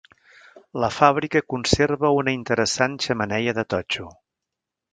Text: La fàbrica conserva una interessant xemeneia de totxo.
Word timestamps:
La 0.83 0.87
fàbrica 0.95 1.41
conserva 1.55 2.11
una 2.21 2.35
interessant 2.39 2.95
xemeneia 3.07 3.55
de 3.59 3.67
totxo. 3.75 4.11